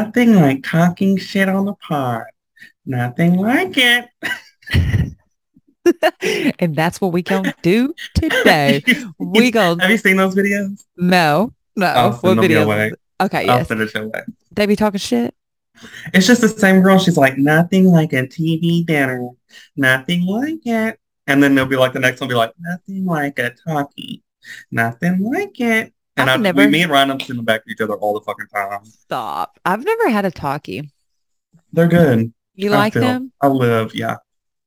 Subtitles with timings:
[0.00, 2.24] Nothing like talking shit on the pod.
[2.86, 4.08] Nothing like it.
[6.58, 8.82] and that's what we gonna do today.
[9.18, 10.82] We gonna Have you seen those videos?
[10.96, 11.86] no, no.
[11.86, 12.92] I'll what send them your videos?
[13.20, 13.68] Okay, I'll yes.
[13.68, 14.22] send it your way.
[14.52, 15.34] They be talking shit.
[16.14, 16.98] It's just the same girl.
[16.98, 19.28] She's like, nothing like a TV dinner.
[19.76, 20.98] Nothing like it.
[21.26, 24.22] And then they'll be like, the next one will be like, nothing like a Taki.
[24.70, 25.92] Nothing like it.
[26.16, 28.14] And I've I, never- we, me and Ryan, I'm sitting back to each other all
[28.14, 28.84] the fucking time.
[28.84, 29.58] Stop.
[29.64, 30.90] I've never had a Taki.
[31.72, 32.32] They're good.
[32.54, 33.32] You I like feel- them?
[33.40, 34.16] I live, yeah.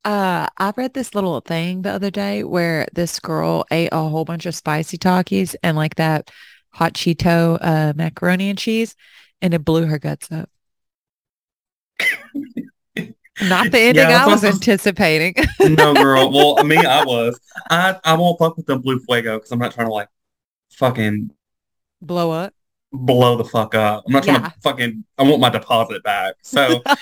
[0.06, 4.26] Uh, I read this little thing the other day where this girl ate a whole
[4.26, 6.30] bunch of spicy Takis and like that
[6.72, 8.96] hot Cheeto uh, macaroni and cheese,
[9.42, 10.50] and it blew her guts up.
[13.42, 15.36] Not the ending Yeah, I was anticipating.
[15.60, 16.32] No, girl.
[16.32, 17.40] Well, me, I was.
[17.70, 20.08] I, I won't fuck with them blue fuego because I'm not trying to like
[20.76, 21.32] fucking
[22.02, 22.54] Blow up.
[22.92, 24.04] blow the fuck up.
[24.06, 24.50] I'm not trying Yeah.
[24.50, 26.36] to fucking, I want my deposit back.
[26.44, 26.82] So,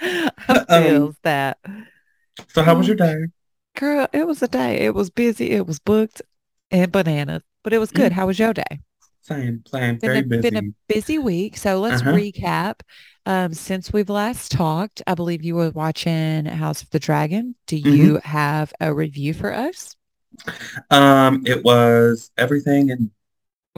[0.68, 1.58] Um, that.
[2.48, 3.16] so how was your day?
[3.76, 4.78] Girl, it was a day.
[4.80, 5.50] It was busy.
[5.50, 6.22] It was booked
[6.70, 8.12] and bananas, but it was good.
[8.12, 8.80] How was your day?
[9.22, 10.50] Same, same, Been very a, busy.
[10.50, 11.56] been a busy week.
[11.56, 12.12] So let's Uh-huh.
[12.12, 12.80] recap.
[13.26, 17.54] Um, since we've last talked, I believe you were watching House of the Dragon.
[17.66, 17.92] Do Mm-hmm.
[17.94, 19.94] you have a review for us?
[20.90, 23.10] Um, it was everything and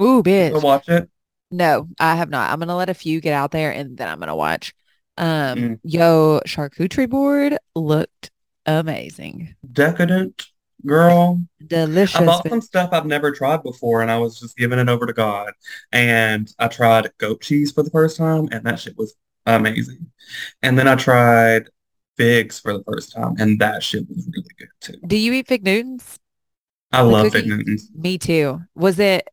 [0.00, 0.62] Ooh, bitch.
[0.62, 1.08] watch it.
[1.50, 2.50] No, I have not.
[2.50, 4.72] I'm gonna let a few get out there and then I'm gonna watch.
[5.18, 5.80] Um, Mm.
[5.82, 8.30] yo, charcuterie board looked
[8.66, 9.54] amazing.
[9.72, 10.46] Decadent
[10.86, 11.40] girl.
[11.66, 12.20] Delicious.
[12.20, 15.06] I bought some stuff I've never tried before and I was just giving it over
[15.06, 15.52] to God.
[15.92, 19.14] And I tried goat cheese for the first time and that shit was
[19.44, 20.06] amazing.
[20.62, 21.68] And then I tried
[22.16, 25.00] figs for the first time and that shit was really good too.
[25.06, 26.18] Do you eat Fig Newtons?
[26.92, 27.90] I love Newtons.
[27.94, 28.60] Me too.
[28.74, 29.28] Was it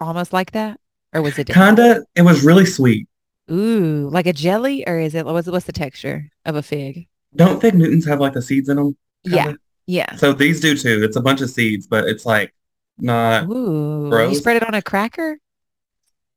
[0.00, 0.80] almost like that?
[1.12, 1.78] Or was it different?
[1.78, 3.08] Kinda, it was really sweet.
[3.50, 7.06] Ooh, like a jelly, or is it what's what's the texture of a fig?
[7.34, 8.96] Don't Fig Newtons have like the seeds in them?
[9.24, 9.54] Yeah,
[9.86, 10.14] yeah.
[10.16, 11.02] So these do too.
[11.04, 12.52] It's a bunch of seeds, but it's like
[12.98, 15.38] not Ooh, you spread it on a cracker?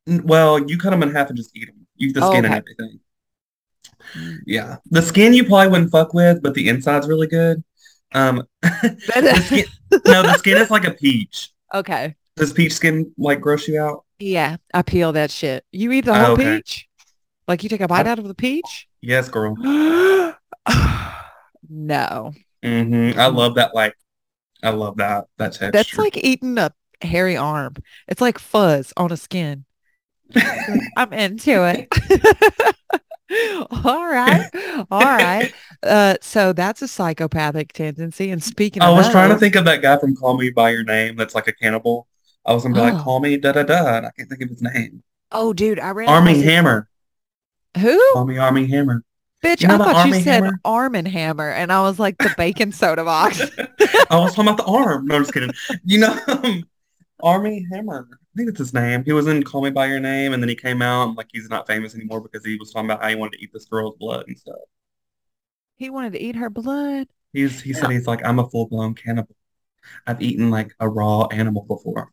[0.08, 1.88] N- Well, you cut them in half and just eat them.
[1.96, 2.58] You eat the Oh, skin and okay.
[2.58, 3.00] everything.
[4.46, 4.78] Yeah.
[4.90, 7.64] The skin you probably wouldn't fuck with, but the inside's really good.
[8.14, 9.66] Um, the skin,
[10.06, 11.52] no, the skin is like a peach.
[11.74, 12.16] okay.
[12.36, 14.06] Does peach skin like gross you out?
[14.18, 15.66] Yeah, I peel that shit.
[15.72, 16.58] You eat the Oh, whole okay.
[16.58, 16.88] peach?
[17.48, 18.88] Like you take a bite I- out of the peach?
[19.02, 19.56] Yes, girl.
[21.70, 22.34] no.
[22.64, 23.20] Mm-hmm.
[23.20, 23.74] I love that.
[23.76, 23.96] Like,
[24.64, 25.26] I love that.
[25.38, 25.72] That texture.
[25.72, 26.72] That's like eating a
[27.02, 27.76] hairy arm.
[28.08, 29.66] It's like fuzz on a skin.
[30.98, 31.88] I'm into it.
[33.86, 34.50] All right.
[34.92, 35.54] All right.
[35.82, 38.32] Uh, so that's a psychopathic tendency.
[38.32, 40.84] And speaking I was trying to think of that guy from Call Me by Your
[40.84, 41.16] Name.
[41.16, 42.06] That's like a cannibal.
[42.46, 43.02] I was gonna be like, Oh.
[43.02, 45.04] call me da da da, and I can't think of his name.
[45.32, 46.90] Oh, dude, I read Army about Hammer.
[47.80, 47.98] Who?
[48.12, 49.06] Call me Armie Hammer.
[49.42, 50.60] Bitch, You know I thought you said Hammer?
[50.66, 53.40] Arm and Hammer, and I was like the bacon soda box.
[54.10, 55.06] I was talking about the arm.
[55.06, 55.52] No, I'm just kidding.
[55.86, 56.66] You know, um,
[57.24, 58.06] Armie Hammer.
[58.34, 59.04] I think that's his name.
[59.04, 61.28] He was in Call Me by Your Name, and then he came out and like
[61.32, 63.66] he's not famous anymore because he was talking about how he wanted to eat this
[63.66, 64.56] girl's blood and stuff.
[65.78, 67.08] he wanted to eat her blood.
[67.34, 69.36] He's he said he's like I'm a full blown cannibal.
[70.06, 72.12] I've eaten like a raw animal before.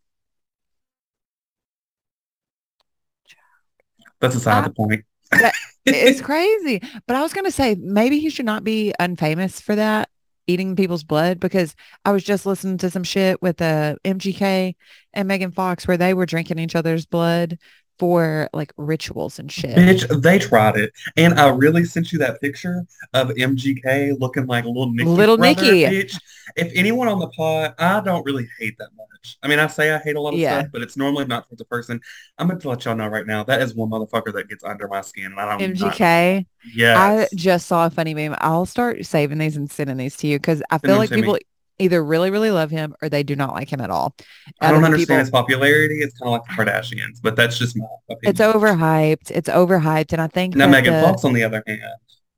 [4.20, 5.04] That's aside I- the point.
[5.88, 6.82] It's crazy.
[7.06, 10.08] But I was gonna say maybe he should not be unfamous for that,
[10.46, 11.74] eating people's blood, because
[12.04, 14.74] I was just listening to some shit with uh, MGK
[15.12, 17.58] and Megan Fox where they were drinking each other's blood
[17.98, 19.76] for like rituals and shit.
[19.76, 20.92] Bitch, they tried it.
[21.16, 25.08] And I really sent you that picture of MGK looking like a little Nicky.
[25.08, 25.82] Little brother, Nicky.
[25.82, 26.18] Bitch.
[26.56, 29.38] If anyone on the pod, I don't really hate that much.
[29.42, 30.60] I mean, I say I hate a lot of Yeah.
[30.60, 32.00] stuff, but it's normally not towards a person.
[32.38, 34.86] I'm going to let y'all know right now, that is one motherfucker that gets under
[34.88, 35.26] my skin.
[35.26, 36.46] And I don't MGK.
[36.74, 36.96] Yes.
[36.96, 38.36] I just saw a funny meme.
[38.38, 41.34] I'll start saving these and sending these to you because I feel like people...
[41.34, 41.40] me.
[41.78, 44.14] Either really, really love him or they do not like him at all.
[44.60, 46.00] I don't understand people- his popularity.
[46.00, 48.30] It's kind of like the Kardashians, but that's just my opinion.
[48.30, 49.30] It's overhyped.
[49.30, 50.12] It's overhyped.
[50.12, 51.82] And I think Now, Megan Fox, on the other hand,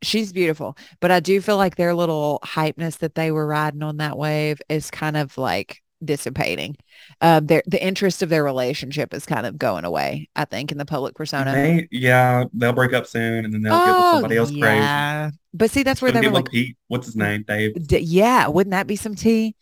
[0.02, 3.98] she's beautiful, but I do feel like their little hypeness that they were riding on
[3.98, 6.76] that wave is kind of like dissipating.
[7.20, 10.28] Um, their the interest of their relationship is kind of going away.
[10.36, 11.52] I think in the public persona.
[11.52, 14.84] they, yeah, they'll break up soon and then they'll get with somebody else crazy.
[14.84, 15.30] Oh.
[15.54, 16.76] But see, that's where Gonna they get were like, Pete.
[16.88, 17.44] What's his name?
[17.46, 17.86] Dave.
[17.86, 19.56] D- yeah, wouldn't that be some tea?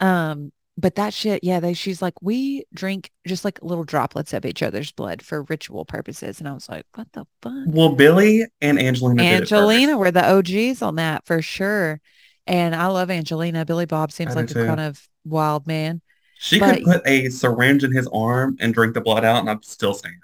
[0.00, 4.46] Um, but that shit, yeah, they she's like, we drink just like little droplets of
[4.46, 6.38] each other's blood for ritual purposes.
[6.38, 7.52] And I was like, what the fuck?
[7.66, 9.52] Well, Billy and Angelina did it first.
[9.52, 12.00] Angelina were the OGs on that for sure.
[12.46, 13.64] And I love Angelina.
[13.64, 14.66] Billy Bob seems I like a too.
[14.66, 16.00] kind of wild man.
[16.38, 19.48] She but- could put a syringe in his arm and drink the blood out, and
[19.50, 20.16] I'm still stand.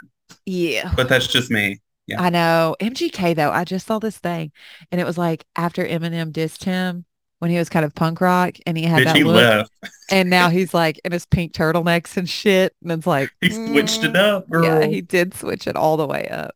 [0.47, 0.93] Yeah.
[0.97, 1.81] But that's just me.
[2.07, 2.23] Yeah.
[2.23, 2.75] I know.
[2.81, 4.51] MGK though, I just saw this thing
[4.91, 7.05] and it was like after Eminem dissed him
[7.39, 9.37] when he was kind of punk rock and he had Bitch, that he look.
[9.37, 9.73] left.
[10.11, 12.75] And now he's like in his pink turtlenecks and shit.
[12.83, 14.65] And it's like He switched it mm, up, girl.
[14.65, 16.55] Yeah, he did switch it all the way up.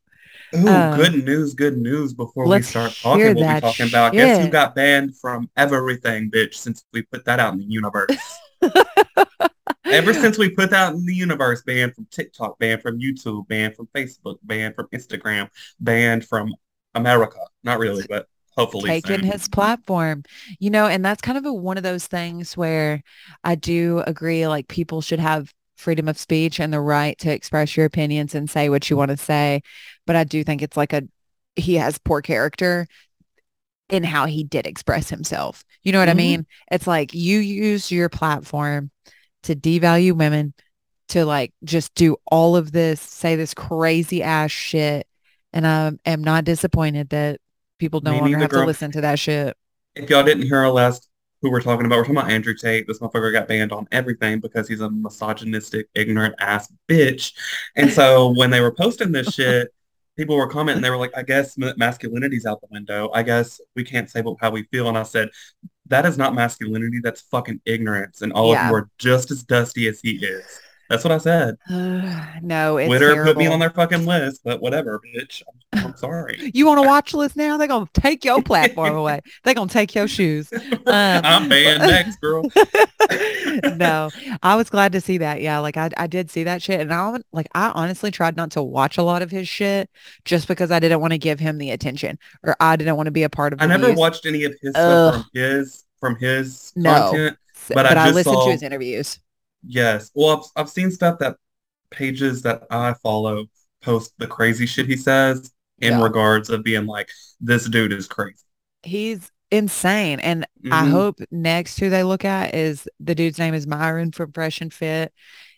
[0.55, 2.13] Ooh, Um, good news, good news.
[2.13, 6.55] Before we start talking, we'll be talking about guess who got banned from everything, bitch,
[6.55, 8.17] since we put that out in the universe.
[9.85, 13.77] Ever since we put that in the universe, banned from TikTok, banned from YouTube, banned
[13.77, 15.49] from Facebook, banned from Instagram,
[15.81, 16.55] banned from
[16.95, 17.39] America.
[17.65, 18.27] Not really, but
[18.57, 19.25] hopefully taking soon.
[19.25, 20.23] his platform,
[20.59, 23.03] you know, and that's kind of a, one of those things where
[23.45, 27.77] I do agree like people should have freedom of speech and the right to express
[27.77, 29.63] your opinions and say what you want to say.
[30.07, 31.03] But I do think it's like a,
[31.57, 32.87] he has poor character
[33.89, 35.65] in how he did express himself.
[35.83, 36.17] You know what I Mhm.
[36.17, 36.47] mean?
[36.71, 38.91] It's like you use your platform
[39.43, 40.55] to devalue women,
[41.09, 45.07] to like just do all of this, say this crazy ass shit.
[45.53, 47.39] And I am not disappointed that
[47.79, 49.57] people no longer have to listen to that shit.
[49.95, 51.09] If y'all didn't hear our last
[51.43, 52.87] who we're talking about, we're talking about Andrew Tate.
[52.87, 57.33] This motherfucker got banned on everything because he's a misogynistic, ignorant ass bitch.
[57.77, 59.69] And so when they were posting this shit,
[60.17, 60.83] people were commenting.
[60.83, 63.11] They were like, "I guess masculinity's out the window.
[63.13, 65.29] I guess we can't say what, how we feel." And I said,
[65.87, 67.01] "That is not masculinity.
[67.03, 68.23] That's fucking ignorance.
[68.23, 70.61] And all of you are just as dusty as he is."
[70.93, 71.57] That's what I said.
[72.43, 75.43] no, it's Twitter put me on their fucking list, but whatever, bitch.
[75.73, 76.51] I'm, I'm sorry.
[76.55, 77.57] You want to watch list now?
[77.57, 79.21] They're gonna take your platform away.
[79.43, 80.53] They're gonna take your shoes.
[80.53, 82.43] Um, I'm banned next, girl.
[83.77, 84.11] no,
[84.43, 85.41] I was glad to see that.
[85.41, 88.51] Yeah, like I, I did see that shit, and I like I honestly tried not
[88.53, 89.89] to watch a lot of his shit
[90.25, 93.11] just because I didn't want to give him the attention or I didn't want to
[93.13, 93.63] be a part of.
[93.63, 93.99] I never views.
[93.99, 95.15] watched any of his Ugh.
[95.15, 96.93] stuff from his from his No.
[97.11, 97.39] content.
[97.57, 99.19] S- but I I, listened saw- to his interviews.
[99.67, 100.11] Yes.
[100.15, 101.37] Well, I've, I've seen stuff that
[101.91, 103.47] pages that I follow
[103.83, 106.03] post the crazy shit he says in Yeah.
[106.03, 107.09] regards of being like,
[107.41, 108.37] this dude is crazy.
[108.83, 110.91] He's insane, and I Mhm.
[110.91, 114.73] hope next who they look at is the dude's name is Myron from Fresh and
[114.73, 115.13] Fit.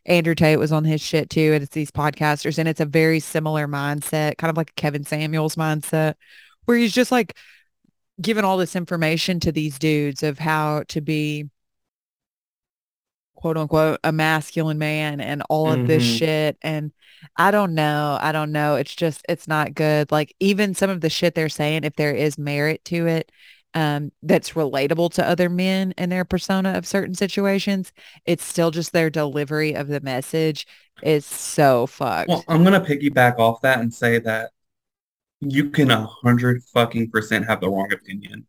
[0.06, 3.20] Andrew Tate was on his shit too, and it's these podcasters, and it's a very
[3.20, 6.14] similar mindset, kind of like Kevin Samuels mindset,
[6.64, 7.36] where he's just like
[8.20, 11.48] giving all this information to these dudes of how to be
[13.44, 16.18] quote unquote a masculine man and all of this Mhm.
[16.18, 16.56] shit.
[16.62, 16.92] And
[17.36, 18.16] I don't know.
[18.18, 18.76] I don't know.
[18.76, 20.10] It's just it's not good.
[20.10, 23.30] Like even some of the shit they're saying, if there is merit to it,
[23.74, 27.92] um, that's relatable to other men and their persona of certain situations,
[28.24, 30.66] it's still just their delivery of the message
[31.02, 32.30] is so fucked.
[32.30, 34.52] Well, I'm gonna piggyback off that and say that
[35.42, 38.46] you can a hundred fucking percent have the wrong opinion.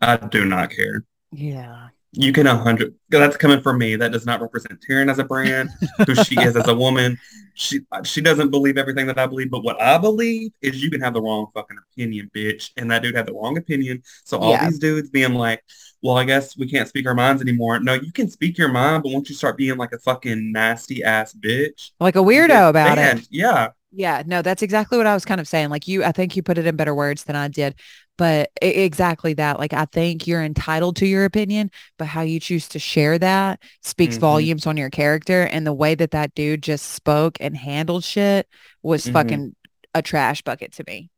[0.00, 1.04] I do not care.
[1.30, 1.88] yeah.
[2.12, 2.94] You can a hundred.
[3.08, 3.94] That's coming from me.
[3.94, 5.70] That does not represent Taryn as a brand,
[6.06, 7.16] who she is as a woman.
[7.54, 11.00] She she doesn't believe everything that I believe, but what I believe is you can
[11.02, 12.70] have the wrong fucking opinion, bitch.
[12.76, 14.02] And that dude had the wrong opinion.
[14.24, 14.66] So all Yeah.
[14.68, 15.62] these dudes being like,
[16.02, 17.78] well, I guess we can't speak our minds anymore.
[17.78, 21.04] No, you can speak your mind, but once you start being like a fucking nasty
[21.04, 23.26] ass bitch, Like a weirdo about it.
[23.30, 23.68] Yeah.
[23.92, 25.68] Yeah, no, that's exactly what I was kind of saying.
[25.68, 27.74] Like you, I think you put it in better words than I did,
[28.20, 29.58] but exactly that.
[29.58, 33.62] Like I think you're entitled to your opinion, but how you choose to share that
[33.82, 34.20] speaks Mhm.
[34.20, 35.44] volumes on your character.
[35.44, 38.46] And the way that that dude just spoke and handled shit
[38.82, 39.12] was Mhm.
[39.14, 39.56] fucking
[39.94, 41.08] a trash bucket to me.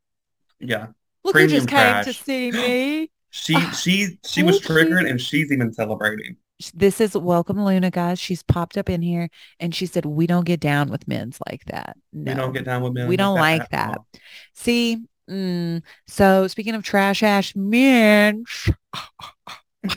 [0.61, 0.87] Yeah.
[1.25, 3.11] Look who Premium just came to see me.
[3.31, 6.37] She Ah, she she was triggered and she's even celebrating.
[6.73, 8.17] This is welcome Luna, guys.
[8.17, 9.27] She's popped up in here
[9.59, 11.97] and she said, we don't get down with men's like that.
[12.13, 12.31] No.
[12.31, 13.09] We don't get down with men.
[13.09, 13.97] We don't like at that.
[14.53, 14.99] See,
[15.29, 18.45] mm, so speaking of trash ash men,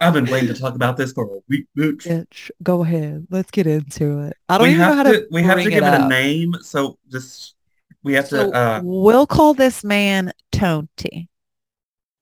[0.00, 2.06] I've been waiting to talk about this for a week, bitch.
[2.06, 3.26] bitch, go ahead.
[3.30, 4.36] Let's get into it.
[4.48, 6.54] I don't we even know how to, to we have to give it, a name,
[6.62, 7.54] so just
[8.02, 11.28] we have So to uh we'll call this man Tonty.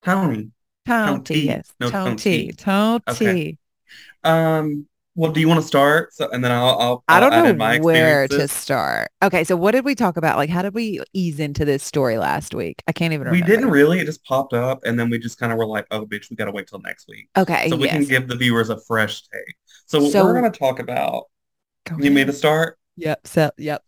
[0.03, 0.51] Tony.
[0.87, 1.47] Tonty, Tonty.
[1.47, 1.73] yes.
[1.81, 1.91] No.
[1.91, 2.57] Tonty.
[2.57, 3.09] Tonty.
[3.09, 3.59] Okay.
[4.25, 4.87] Um
[5.19, 6.15] well do you want to start?
[6.15, 9.11] So and then I'll I'll, I I'll don't add know in my where to start.
[9.21, 10.37] Okay, so what did we talk about?
[10.37, 12.83] Like, how did we ease into this story last week?
[12.87, 15.51] I can't even We didn't really, it just popped up and then we just kind
[15.51, 17.29] of were like, oh bitch, we gotta wait till next week.
[17.37, 19.57] Okay, So we can give the viewers a fresh take.
[19.87, 21.25] So what So- we're gonna talk about,
[21.85, 22.79] Go you made to start?
[22.97, 23.27] Yep.
[23.27, 23.83] So, yep.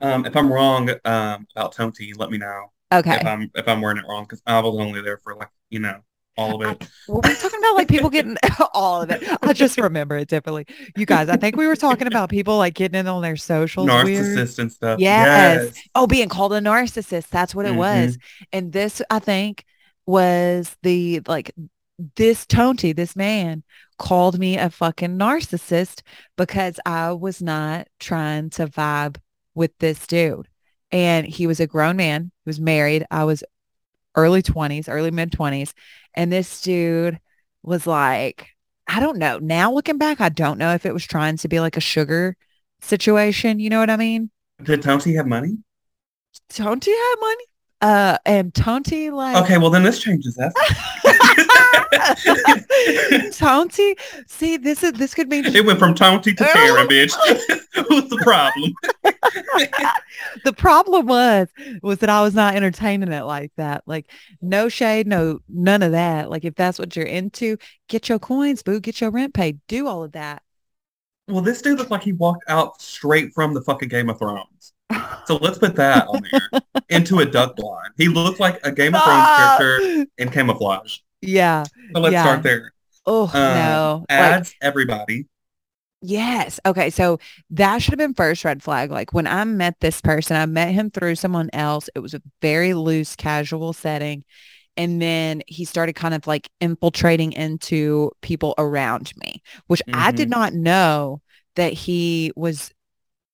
[0.00, 3.16] Um, if I'm wrong um, about Tony, let me know Okay.
[3.16, 5.80] if I'm if I'm wording it wrong because I was only there for like you
[5.80, 5.98] know
[6.38, 6.88] all of it.
[7.08, 8.36] Were we talking about like people getting
[8.72, 9.22] all of it?
[9.42, 10.66] I just remember it differently.
[10.96, 13.88] You guys, I think we were talking about people like getting in on their socials
[13.88, 14.06] weird.
[14.06, 15.00] Narcissist and stuff.
[15.00, 15.74] Yes.
[15.94, 17.28] Oh, being called a narcissist.
[17.28, 17.76] That's what it Mhm.
[17.76, 18.18] was.
[18.52, 19.64] And this, I think,
[20.06, 21.50] was the like
[22.16, 23.64] this Tonty, this man
[23.98, 26.02] called me a fucking narcissist
[26.36, 29.16] because I was not trying to vibe
[29.54, 30.46] with this dude.
[30.92, 32.30] And he was a grown man.
[32.44, 33.04] He was married.
[33.10, 33.42] I was
[34.16, 35.72] early 20s, early mid 20s.
[36.18, 37.20] And this dude
[37.62, 38.48] was like,
[38.88, 39.38] I don't know.
[39.38, 42.36] Now looking back, I don't know if it was trying to be like a sugar
[42.80, 43.60] situation.
[43.60, 44.28] You know what I mean?
[44.64, 45.58] Did Tonti have money?
[46.50, 47.44] Tonti had money.
[47.80, 50.52] Uh, and Tonti like Okay, well then this changes that.
[53.32, 53.94] Tonti.
[54.26, 57.12] See, this is this could mean it went from Tonti to Karen, bitch.
[57.88, 58.72] What's the problem?
[60.44, 61.48] the problem was
[61.82, 63.82] was that I was not entertaining it like that.
[63.86, 66.30] Like no shade, no none of that.
[66.30, 67.56] Like if that's what you're into,
[67.88, 70.42] get your coins, boo, get your rent paid, do all of that.
[71.28, 74.72] Well, this dude looked like he walked out straight from the fucking Game of Thrones.
[75.26, 77.92] So let's put that on there into a duck blind.
[77.98, 81.00] He looked like a Game of Thrones character in camouflage.
[81.20, 81.64] Yeah.
[81.94, 82.22] So let's Yeah.
[82.22, 82.72] start there.
[83.06, 84.06] Oh Uh, no.
[84.10, 85.26] Like, everybody.
[86.00, 86.60] Yes.
[86.64, 86.90] Okay.
[86.90, 87.18] So
[87.50, 88.90] that should have been first red flag.
[88.90, 91.90] Like when I met this person, I met him through someone else.
[91.94, 94.24] It was a very loose, casual setting.
[94.76, 100.28] And then he started kind of like infiltrating into people around me, which I did
[100.28, 100.30] Mhm.
[100.30, 101.20] not know
[101.56, 102.70] that he was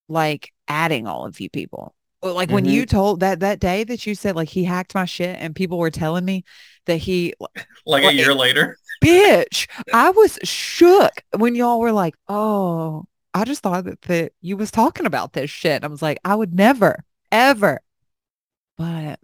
[0.08, 1.94] like adding all of you people.
[2.22, 2.70] Like when Mhm.
[2.70, 5.78] you told that that day that you said like he hacked my shit and people
[5.78, 6.44] were telling me
[6.86, 7.34] that he
[7.86, 8.78] Like Well, a year later.
[9.04, 9.66] bitch.
[9.92, 14.70] I was shook when y'all were like, oh, I just thought that, that you was
[14.70, 15.84] talking about this shit.
[15.84, 17.80] I was like, I would never, ever.
[18.78, 19.20] But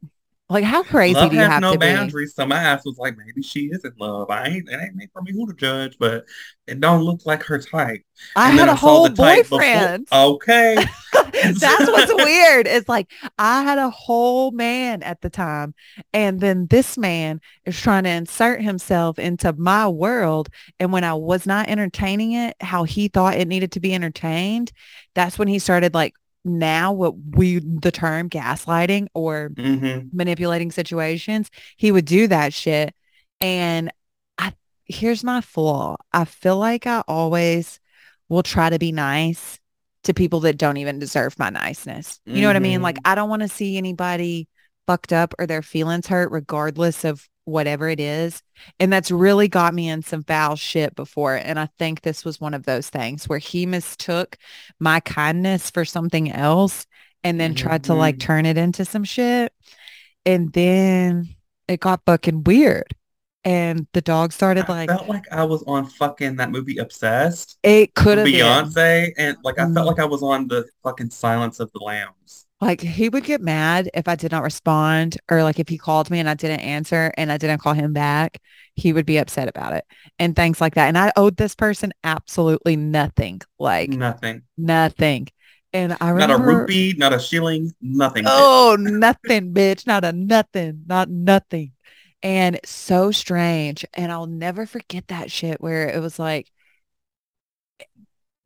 [0.51, 1.87] like, how crazy Love do you have no to be?
[1.87, 2.35] boundaries.
[2.35, 4.31] So my ass was like, maybe she is in love.
[4.31, 4.69] I ain't.
[4.69, 6.25] It ain't made for me who to judge, but
[6.67, 8.03] it don't look like her type.
[8.37, 10.09] I And had a whole the before- boyfriend.
[10.13, 10.75] Okay.
[11.33, 12.67] That's what's weird.
[12.67, 15.75] It's like I had a whole man at the time,
[16.13, 20.49] and then this man is trying to insert himself into my world.
[20.79, 24.73] And when I was not entertaining it, how he thought it needed to be entertained,
[25.15, 31.51] that's when he started like now what we the term gaslighting or hmm manipulating situations.
[31.77, 32.95] He would do that shit.
[33.41, 33.93] And
[34.39, 34.55] I
[34.87, 35.97] here's my flaw.
[36.13, 37.81] I feel like I always
[38.29, 39.59] will try to be nice
[40.05, 42.21] to people that don't even deserve my niceness.
[42.33, 42.83] You know what I mean?
[42.83, 43.01] Like Mhm.
[43.05, 44.49] I don't want to see anybody
[44.87, 48.43] fucked up or their feelings hurt regardless of whatever it is.
[48.79, 51.35] And that's really got me in some foul shit before.
[51.37, 54.37] And I think this was one of those things where he mistook
[54.79, 56.87] my kindness for something else
[57.25, 58.21] and then tried to like Mhm.
[58.21, 59.53] turn it into some shit.
[60.27, 61.35] And then
[61.69, 62.95] it got fucking weird.
[63.43, 67.57] And the dog started I like felt like I was on fucking that movie Obsessed.
[67.63, 68.35] it could have been.
[68.35, 72.47] Beyonce, and like I felt like I was on the fucking Silence of the Lambs.
[72.61, 76.11] Like he would get mad if I did not respond or like if he called
[76.11, 78.39] me and I didn't answer and I didn't call him back,
[78.75, 79.85] he would be upset about it
[80.19, 80.89] and things like that.
[80.89, 84.43] And I owed this person absolutely nothing, like Nothing.
[84.59, 85.29] nothing.
[85.73, 88.25] And I Not a rupee, not a shilling, nothing.
[88.27, 91.73] oh, nothing, bitch, not a nothing, not nothing.
[92.23, 93.87] And so strange.
[93.95, 96.51] And I'll never forget that shit where it was like,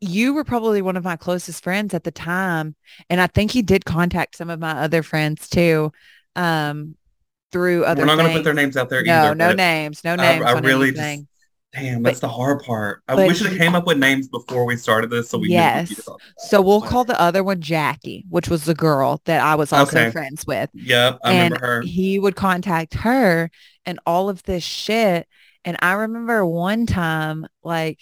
[0.04, 2.75] you were probably one of my closest friends at the time.
[3.11, 5.92] And I think he did contact some of my other friends too,
[6.37, 6.96] um,
[7.52, 9.34] through other We're not going to put their names out there No, either.
[9.34, 11.20] no names, no names I on really anything.
[11.20, 11.28] just-
[11.73, 13.02] Damn, But- that's the hard part.
[13.08, 16.00] I, we should have came up with names before we started this, so we Yes.
[16.38, 19.73] So we'll But- call the other one Jackie, which was the girl that I was
[19.73, 20.11] also Okay.
[20.12, 20.70] friends with.
[20.73, 21.82] Yep, I and remember her.
[21.82, 23.50] he would contact her
[23.84, 25.26] and all of this shit.
[25.64, 27.99] And I remember one time, like,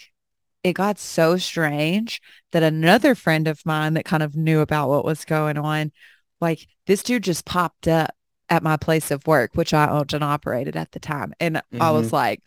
[0.65, 2.21] it got so strange
[2.53, 5.93] that another friend of mine that kind of knew about what was going on,
[6.41, 8.15] like, this dude just popped up
[8.49, 11.33] at my place of work, which I owned and operated at the time.
[11.41, 11.93] And I Mm-hmm.
[11.93, 12.43] was like,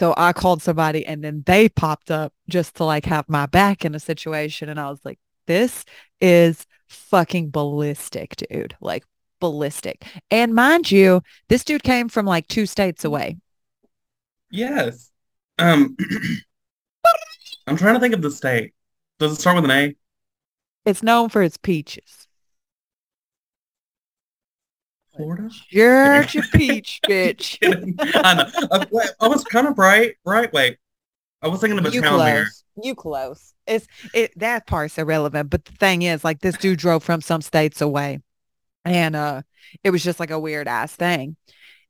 [0.00, 3.84] so I called somebody and then they popped up just to like have my back
[3.84, 4.68] in a situation.
[4.68, 5.84] And I was like, this
[6.20, 8.76] is fucking ballistic, dude.
[8.80, 9.04] Like
[9.40, 10.04] ballistic.
[10.30, 13.36] And mind you, this dude came from like two states away.
[14.50, 15.10] Yes.
[15.58, 15.96] Um,
[17.66, 18.74] I'm trying to think of the state.
[19.18, 19.96] Does it start with an A?
[20.84, 22.26] It's known for its peaches.
[25.16, 25.50] Florida?
[25.70, 27.58] Georgia peach, bitch.
[28.14, 28.68] I know.
[28.72, 30.14] I, I was kind of right.
[30.24, 30.52] Right.
[30.52, 30.78] Wait.
[31.42, 32.64] I was thinking of a You town close.
[32.82, 33.54] You close.
[33.66, 35.50] It's it that part's irrelevant.
[35.50, 38.20] But the thing is, like this dude drove from some states away.
[38.84, 39.42] And uh
[39.84, 41.36] it was just like a weird ass thing.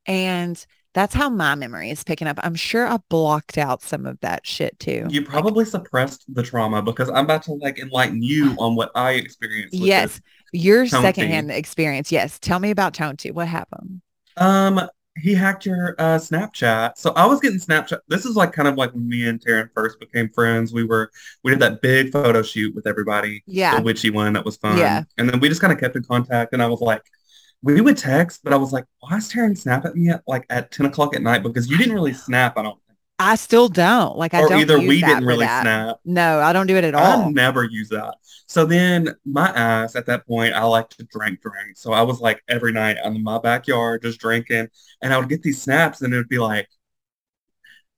[0.07, 0.65] And
[0.95, 2.39] that's how my memory is picking up.
[2.43, 5.07] I'm sure I blocked out some of that shit too.
[5.09, 8.91] You Like, probably suppressed the trauma because I'm about to like enlighten you on what
[8.95, 9.73] I experienced.
[9.73, 10.21] With yes,
[10.53, 11.03] your Tonti.
[11.03, 12.13] secondhand experience.
[12.13, 12.39] Yes.
[12.39, 13.31] Tell me about Tonti.
[13.33, 14.03] What happened?
[14.37, 16.97] Um, he hacked your uh, Snapchat.
[16.97, 17.99] So I was getting Snapchat.
[18.09, 20.73] This is like kind of like when me and Taryn first became friends.
[20.73, 21.11] We were
[21.45, 23.43] we did that big photo shoot with everybody.
[23.47, 23.77] Yeah.
[23.77, 24.79] The witchy one that was fun.
[24.79, 25.05] Yeah.
[25.19, 26.55] And then we just kind of kept in contact.
[26.55, 27.03] And I was like,
[27.63, 30.47] we would text, but I was like, why is Taryn snap at me at like
[30.51, 31.43] at 10 o'clock at night?
[31.43, 32.99] Because you didn't really snap, I don't think.
[33.19, 34.17] I still don't.
[34.17, 35.63] Like I Or don't either use we that didn't really that.
[35.63, 36.01] snap.
[36.05, 37.23] No, I don't do it at all.
[37.23, 38.17] I never use that.
[38.47, 41.77] So then my ass at that point, I like to drink, drink.
[41.77, 44.69] So I was like every night in my backyard just drinking,
[45.03, 46.69] and I would get these snaps, and it would be like,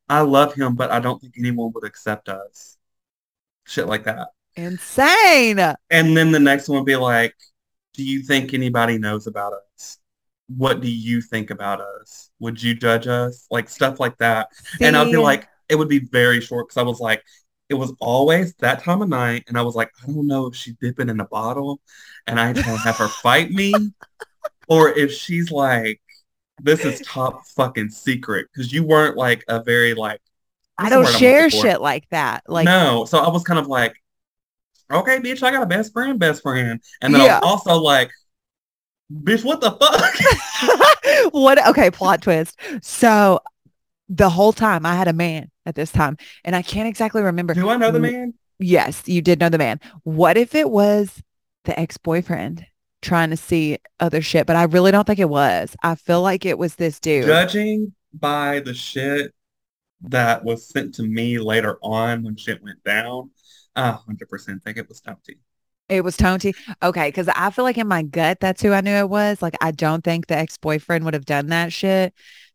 [0.08, 2.76] I love him, but I don't think anyone would accept us.
[3.66, 4.28] Shit like that.
[4.56, 5.74] Insane.
[5.90, 7.34] And then the next one would be like,
[7.94, 9.98] Do you think anybody knows about us?
[10.48, 12.30] What do you think about us?
[12.40, 13.46] Would you judge us?
[13.50, 14.48] Like stuff like that.
[14.80, 17.22] And I'd be like, it would be very short because I was like,
[17.68, 19.44] it was always that time of night.
[19.48, 21.80] And I was like, I don't know if she's dipping in a bottle
[22.26, 23.72] and I can have her fight me
[24.68, 26.00] or if she's like,
[26.62, 30.20] this is top fucking secret because you weren't like a very like,
[30.76, 32.42] I don't share shit like that.
[32.48, 33.04] Like no.
[33.06, 33.96] So I was kind of like,
[34.90, 36.80] okay, bitch, I got a best friend, best friend.
[37.00, 37.38] And then Yeah.
[37.38, 38.10] I was also like,
[39.12, 41.32] bitch, what the fuck?
[41.32, 42.58] what okay, plot twist.
[42.82, 43.40] So
[44.08, 47.54] the whole time I had a man at this time and I can't exactly remember.
[47.54, 48.34] Do I know the man?
[48.58, 49.80] Yes, you did know the man.
[50.04, 51.22] What if it was
[51.64, 52.64] the ex-boyfriend
[53.02, 54.46] trying to see other shit?
[54.46, 55.74] But I really don't think it was.
[55.82, 57.26] I feel like it was this dude.
[57.26, 59.34] Judging by the shit
[60.02, 63.30] that was sent to me later on when shit went down,
[63.76, 65.38] I 100% think it was Tony.
[65.88, 66.54] It was Tonti.
[66.82, 69.42] Okay, because I feel like in my gut that's who I knew it was.
[69.42, 72.14] Like I don't think the ex-boyfriend would have done that shit.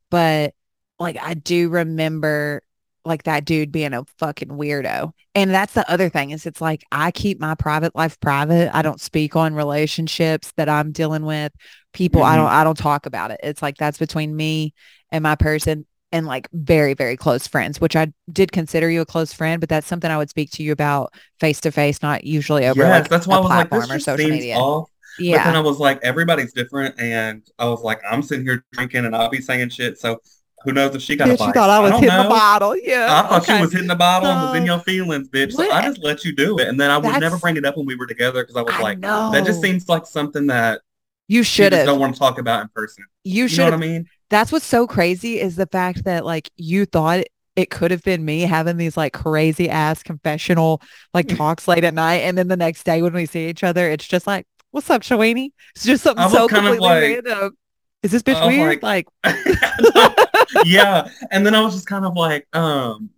[0.09, 0.55] But
[0.97, 2.63] like I do remember
[3.05, 5.11] like that dude being a fucking weirdo.
[5.35, 8.75] And that's the other thing is it's like I keep my private life private.
[8.75, 11.53] I don't speak on relationships that I'm dealing with.
[11.93, 12.37] People I Mhm.
[12.37, 13.39] don't I don't talk about it.
[13.43, 14.73] It's like that's between me
[15.11, 19.05] and my person and like very, very close friends, which I did consider you a
[19.05, 22.23] close friend, but that's something I would speak to you about face to face, not
[22.23, 24.55] usually over Yes, like that's why a I was like, this or social media.
[24.55, 24.89] off.
[25.17, 26.99] But then I was like, everybody's different.
[26.99, 29.99] And I was like, I'm sitting here drinking and I'll be saying shit.
[29.99, 30.19] So
[30.63, 31.53] who knows if she got a Bitch, you bite?
[31.53, 32.75] thought I was don't hitting the bottle.
[32.77, 33.07] Yeah.
[33.09, 33.57] I thought okay.
[33.57, 35.53] she was hitting the bottle and was in your feelings, bitch.
[35.53, 36.67] So I just let you do it.
[36.67, 38.73] And then I would never bring it up when we were together because I was
[38.75, 39.31] I like, know.
[39.31, 40.81] that just seems like something that
[41.27, 43.05] you should just don't want to talk about in person.
[43.23, 44.05] You You know should what I mean?
[44.29, 47.23] That's what's so crazy is the fact that like you thought
[47.55, 50.81] it could have been me having these like crazy ass confessional
[51.13, 52.21] like talks late at night.
[52.21, 55.01] And then the next day when we see each other, it's just like, what's up,
[55.01, 55.49] Shawini?
[55.75, 57.57] It's just something so kind of completely like- random.
[58.01, 58.81] Is this bitch weird?
[58.81, 59.07] Like,
[60.65, 61.09] yeah.
[61.31, 63.09] And then I was just kind of like, um,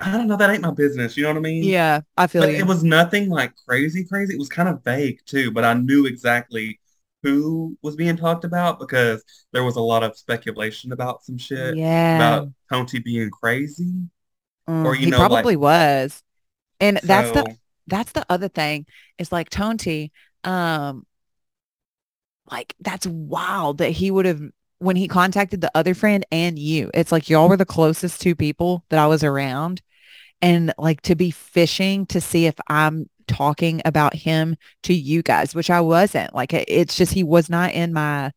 [0.00, 1.16] I don't know, that ain't my business.
[1.16, 1.62] You know what I mean?
[1.62, 2.56] yeah, I feel you.
[2.56, 4.34] it was nothing like crazy, crazy.
[4.34, 6.80] It was kind of vague too, but I knew exactly
[7.26, 11.76] who was being talked about because there was a lot of speculation about some shit
[11.76, 12.16] yeah.
[12.16, 13.92] about Tony being crazy.
[14.68, 16.22] Mm, or, you know, like- probably was.
[16.78, 18.84] And that's the that's the other thing
[19.18, 20.12] is like Tonti,
[20.44, 21.06] um,
[22.50, 24.42] like that's wild that he would have
[24.78, 26.90] when he contacted the other friend and you.
[26.92, 29.80] It's like y'all were the closest two people that I was around,
[30.42, 35.54] and like to be fishing to see if I'm talking about him to you guys,
[35.54, 36.34] which I wasn't.
[36.34, 38.32] Like it's just he was not in my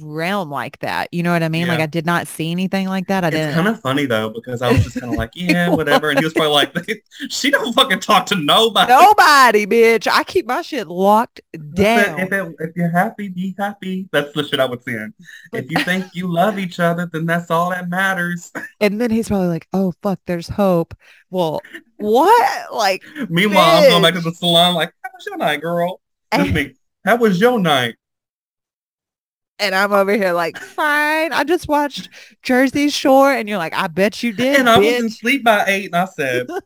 [0.00, 1.08] realm like that.
[1.12, 1.66] You know what I mean?
[1.68, 3.24] Like I did not see anything like that.
[3.24, 3.48] I it's didn't.
[3.48, 6.18] It's kind of funny though because I was just kind of like, yeah, whatever, and
[6.18, 6.74] he was probably like,
[7.30, 8.92] she don't fucking talk to nobody.
[8.92, 10.06] Nobody, bitch.
[10.10, 11.40] I keep my shit locked
[11.74, 12.20] down.
[12.20, 14.08] If, it, if you're happy, be happy.
[14.12, 15.14] That's the shit I would send.
[15.52, 18.52] If you think you love each other, then that's all that matters.
[18.80, 20.94] And then he's probably like, "Oh fuck, there's hope."
[21.30, 21.60] Well,
[21.96, 22.72] what?
[22.72, 26.00] Like, Meanwhile, I'm going back to the salon like, how was your night, girl?
[26.32, 26.42] Eh.
[26.42, 26.74] Just me.
[27.04, 27.96] How was your night?
[29.58, 32.08] And I'm over here like, "Fine, I just watched
[32.42, 35.64] Jersey Shore," and you're like, "I bet you did, and I was in sleep by
[35.66, 36.46] eight, and I said,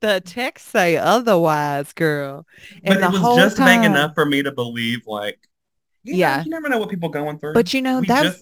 [0.00, 2.46] the texts say otherwise, girl.
[2.84, 5.38] but And the it was just time- enough for me to believe, like,
[6.02, 6.38] you Yeah.
[6.38, 7.54] know, you never know what people going through.
[7.54, 8.40] But you know, we that's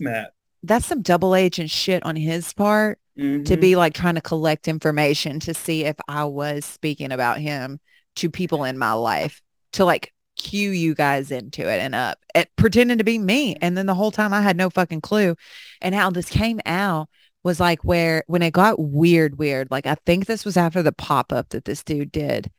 [0.65, 3.61] that's some double agent shit on his part to Mhm.
[3.61, 7.81] be like trying to collect information to see if I was speaking about him
[8.17, 9.41] to people in my life
[9.73, 13.57] to like cue you guys into it and up it pretending to be me.
[13.61, 15.37] And then the whole time I had no fucking clue.
[15.81, 17.09] And how this came out
[17.45, 20.93] was like where when it got weird weird like I think this was after the
[20.93, 22.51] pop-up that this dude did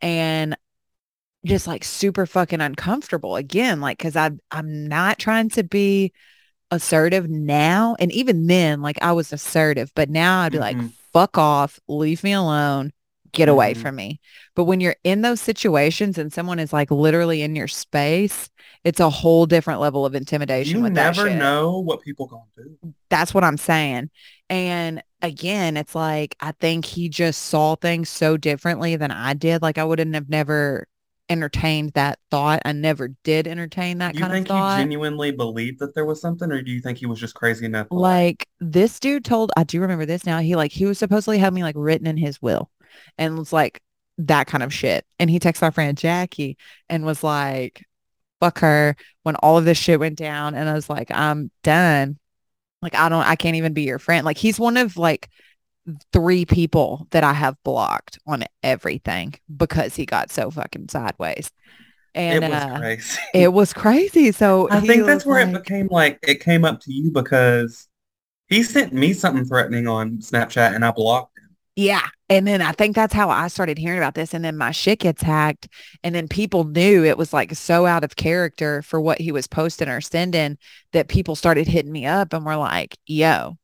[0.00, 0.56] and
[1.44, 6.12] just like super fucking uncomfortable again like cuz I I'm not trying to be
[6.70, 7.96] assertive now.
[7.98, 10.92] And even then like I was assertive but now I'd be like Mhm.
[11.12, 12.92] fuck off leave me alone
[13.32, 13.78] get away Mhm.
[13.82, 14.20] from me.
[14.54, 18.50] But when you're in those situations and someone is like literally in your space,
[18.84, 22.94] it's a whole different level of intimidation You never know what people gonna do.
[23.10, 24.10] That's what I'm saying.
[24.50, 29.62] And again, it's like I think he just saw things so differently than I did.
[29.62, 30.86] Like I wouldn't have never
[31.28, 32.60] entertained that thought.
[32.64, 34.54] I never did entertain that You kind of thought.
[34.56, 37.18] You think he genuinely believed that there was something, or do you think he was
[37.20, 37.86] just crazy enough?
[37.90, 40.40] like this dude told I do remember this now.
[40.40, 42.70] He like he was supposedly had me like written in his will
[43.18, 43.80] and was like
[44.18, 45.04] that kind of shit.
[45.18, 46.56] And he texted our friend Jackie
[46.88, 47.84] and was like,
[48.40, 50.54] fuck her when all of this shit went down.
[50.54, 52.18] And I was like, I'm done.
[52.80, 54.24] Like I don't I can't even be your friend.
[54.24, 55.28] Like he's one of like
[56.12, 61.50] three people that I have blocked on everything because he got so fucking sideways.
[62.14, 63.18] And it was uh, crazy.
[63.34, 64.32] it was crazy.
[64.32, 67.88] So I think that's where like- it became like it came up to you because
[68.48, 71.31] he sent me something threatening on Snapchat and I blocked.
[71.74, 72.06] Yeah.
[72.28, 74.34] And then I think that's how I started hearing about this.
[74.34, 75.68] And then my shit gets hacked.
[76.02, 79.46] And then people knew it was like so out of character for what he was
[79.46, 80.58] posting or sending
[80.92, 83.56] that people started hitting me up and were like, yo,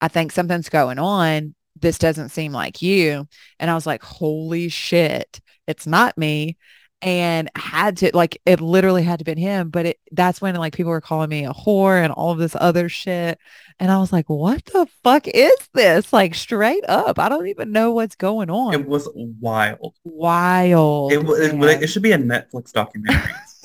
[0.00, 1.54] I think something's going on.
[1.78, 3.28] This doesn't seem like you.
[3.58, 6.56] And I was like, holy shit, it's not me.
[7.02, 9.70] And had to like it literally had to been him.
[9.70, 12.54] But it that's when like people were calling me a whore and all of this
[12.60, 13.38] other shit.
[13.78, 16.12] And I was like, what the fuck is this?
[16.12, 17.18] Like straight up.
[17.18, 18.74] I don't even know what's going on.
[18.74, 19.94] It was wild.
[20.04, 21.12] Wild.
[21.12, 23.32] It, it, it should be a Netflix documentary.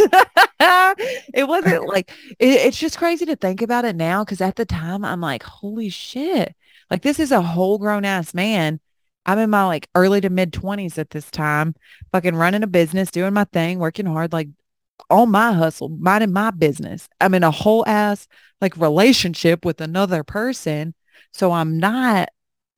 [1.34, 4.66] it wasn't like it, it's just crazy to think about it now because at the
[4.66, 6.56] time I'm like, holy shit.
[6.90, 8.80] Like this is a whole grown ass man.
[9.26, 11.76] I'm in my like early to mid 20s at this time,
[12.12, 14.50] fucking running a business, doing my thing, working hard, like
[15.10, 17.10] on my hustle, minding my business.
[17.20, 18.28] I'm in a whole ass
[18.62, 20.94] like relationship with another person.
[21.34, 22.30] So I'm not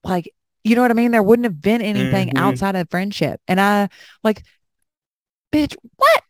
[0.04, 0.34] like,
[0.64, 1.12] you know what I mean?
[1.12, 2.38] There wouldn't have been anything Mhm.
[2.38, 3.40] outside of friendship.
[3.48, 3.90] And I
[4.24, 4.44] like,
[5.54, 6.24] bitch, what?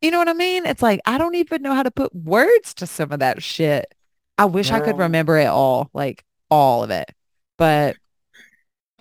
[0.00, 0.66] You know what I mean?
[0.66, 3.92] It's like, I don't even know how to put words to some of that shit.
[4.36, 7.10] I wish I could remember it all, like all of it.
[7.56, 7.96] But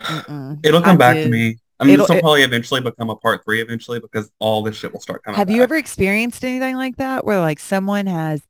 [0.04, 0.60] mm-mm.
[0.66, 1.58] It'll come I back did- to me.
[1.80, 4.62] I mean, It'll- this will it- probably eventually become a part three eventually because all
[4.63, 8.06] this shit will start coming Have you ever experienced anything like that where like someone
[8.08, 8.42] has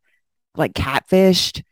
[0.55, 1.63] like catfished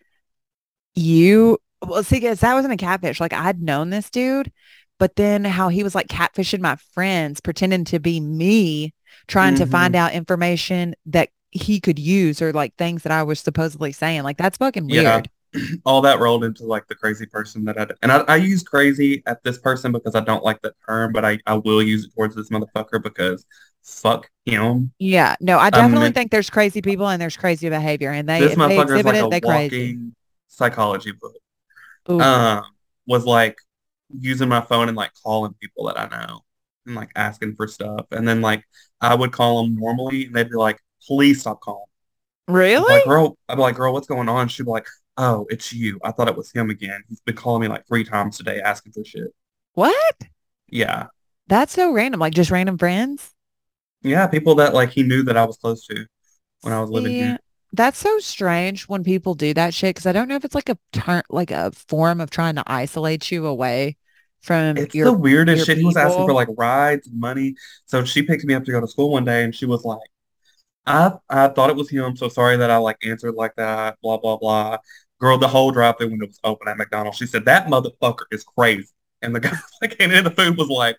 [0.96, 1.58] you?
[1.86, 3.20] Well, see, guys, that wasn't a catfish.
[3.20, 4.52] Like I'd known this dude,
[5.00, 8.94] but then how he was like catfishing my friends, pretending to be me,
[9.28, 9.72] trying to Mhm.
[9.72, 14.24] find out information that he could use or like things that I was supposedly saying.
[14.24, 15.22] Like that's fucking Yeah.
[15.86, 19.22] all that rolled into like the crazy person that I and I, I use crazy
[19.26, 22.12] at this person because I don't like that term, but I, I will use it
[22.16, 23.46] towards this motherfucker because
[23.84, 24.92] fuck him.
[25.00, 25.36] Yeah.
[25.42, 28.56] No, I definitely mean- think there's crazy people and there's crazy behavior and they, this
[28.56, 29.94] motherfucker is like it, a crazy.
[29.94, 30.16] walking
[30.48, 31.36] psychology book.
[32.10, 32.20] Ooh.
[32.20, 32.64] Um,
[33.06, 33.58] was like
[34.20, 36.42] using my phone and like calling people that I know
[36.86, 38.64] and like asking for stuff, and then like
[39.00, 41.86] I would call them normally, and they'd be like, "Please stop calling."
[42.48, 42.94] Really?
[42.94, 44.48] like, girl, I'd be like, girl, what's going on?
[44.48, 44.88] She'd be like,
[45.22, 46.00] oh, it's you.
[46.06, 47.04] I thought it was him again.
[47.10, 49.34] He's been calling me like three times today asking for shit.
[49.74, 50.16] What?
[50.70, 51.10] Yeah.
[51.48, 52.20] That's so random.
[52.20, 53.34] Like just random friends?
[54.04, 56.06] Yeah, people that like he knew that I was close to
[56.62, 57.40] when I was living Yeah, here.
[57.74, 60.70] That's so strange when people do that shit because I don't know if it's like
[60.70, 63.98] a turn, like a form of trying to isolate you away
[64.42, 65.12] from It's your.
[65.12, 65.78] the weirdest shit.
[65.78, 67.56] He was asking for like rides, money.
[67.86, 70.00] So she picked me up to go to school one day and she was like,
[70.88, 74.18] I I thought it was him, so sorry that I like answered like that, blah,
[74.18, 74.78] blah, blah.
[75.22, 77.18] Girl, the whole drive-through window was open at McDonald's.
[77.18, 78.90] She said, that motherfucker is crazy.
[79.22, 79.58] And the guy
[79.88, 80.98] came in the food was like,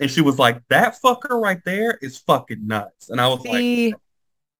[0.00, 3.10] and she was like, that fucker right there is fucking nuts.
[3.10, 4.00] And I was See, like,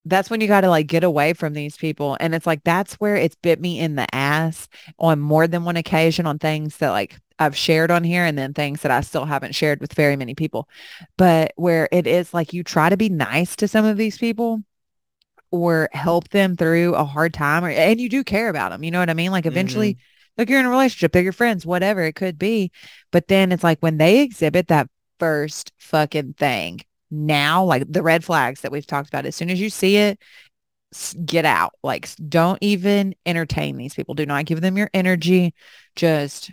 [0.05, 2.17] that's when you got to like get away from these people.
[2.19, 4.67] And it's like, that's where it's bit me in the ass
[4.99, 8.53] on more than one occasion on things that like I've shared on here and then
[8.53, 10.69] things that I still haven't shared with very many people.
[11.17, 14.63] But where it is like you try to be nice to some of these people
[15.51, 18.83] or help them through a hard time or, and you do care about them.
[18.83, 19.31] You know what I mean?
[19.31, 19.97] Like eventually
[20.37, 22.71] like you're in a relationship, they're your friends, whatever it could be.
[23.11, 28.23] But then it's like when they exhibit that first fucking thing now, like the red
[28.23, 30.19] flags that we've talked about, as soon as you see it,
[31.25, 31.73] get out.
[31.83, 34.15] Like don't even entertain these people.
[34.15, 35.53] Do not give them your energy.
[35.95, 36.51] Just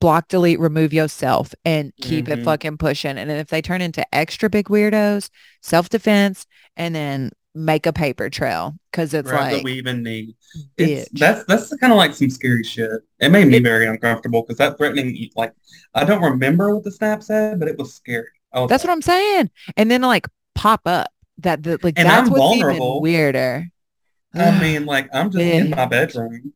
[0.00, 2.44] block, delete, remove yourself and keep it Mhm.
[2.44, 3.18] fucking pushing.
[3.18, 5.28] And then if they turn into extra big weirdos,
[5.60, 10.36] self-defense, and then make a paper trail because it's grab the like, and knee.
[10.78, 10.88] bitch.
[10.88, 12.90] It's that's that's kind of like some scary shit.
[13.18, 15.52] It made me It- very uncomfortable because that threatening, like,
[15.94, 18.26] I don't remember what the snap said, but it was scary.
[18.54, 19.50] Was That's like, what I'm saying.
[19.76, 21.08] And then like pop up
[21.38, 22.96] that the like And that's I'm what's vulnerable.
[22.96, 23.66] even weirder.
[24.34, 26.52] I mean, like, I'm just in my bedroom.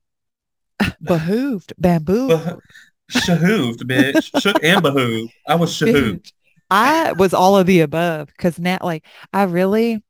[1.02, 2.28] behooved, bamboo.
[2.28, 2.58] But
[3.08, 4.40] Shahooved, bitch.
[4.40, 5.32] Shook and behooved.
[5.46, 6.26] I was shahooved.
[6.26, 6.32] Bitch.
[6.70, 10.02] I was all of the above because now, like, I really,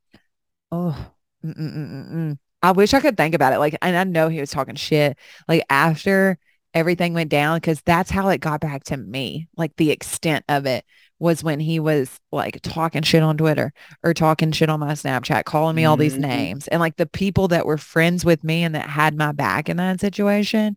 [0.72, 1.12] oh,
[1.44, 2.38] mm-mm-mm-mm.
[2.62, 3.58] I wish I could think about it.
[3.58, 5.18] Like, and I know he was talking shit.
[5.48, 6.38] Like after
[6.72, 9.48] everything went down, because that's how it got back to me.
[9.56, 10.84] Like the extent of it
[11.18, 13.72] was when he was like talking shit on Twitter
[14.02, 16.20] or talking shit on my Snapchat, calling me all these Mhm.
[16.20, 19.68] names, and like the people that were friends with me and that had my back
[19.68, 20.76] in that situation.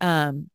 [0.00, 0.50] Um,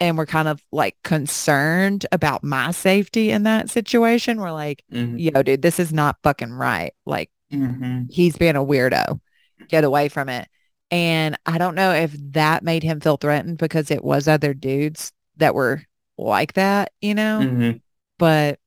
[0.00, 4.40] and were kind of like concerned about my safety in that situation.
[4.40, 5.14] We're like, Mhm.
[5.18, 6.92] yo, dude, this is not fucking right.
[7.06, 8.12] Like Mhm.
[8.12, 9.20] he's being a weirdo.
[9.68, 10.48] Get away from it.
[10.90, 15.12] And I don't know if that made him feel threatened because it was other dudes
[15.38, 15.82] that were
[16.18, 17.80] like that, you know, Mhm.
[18.18, 18.58] but